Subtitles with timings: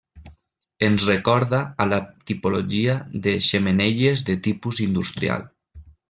[0.85, 1.99] Ens recorda a la
[2.31, 2.95] tipologia
[3.27, 5.45] de xemeneies de tipus industrial.